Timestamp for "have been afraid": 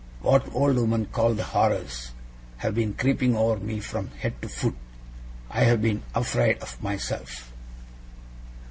5.65-6.57